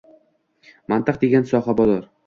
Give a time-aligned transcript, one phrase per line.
[0.95, 1.99] Mantiq degan soha bor.